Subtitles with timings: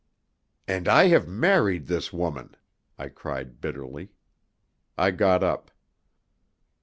[0.67, 2.55] "And I have married this woman!"
[2.97, 4.09] I cried bitterly.
[4.97, 5.69] I got up.